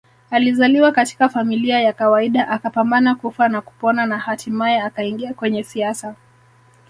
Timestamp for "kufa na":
3.15-3.61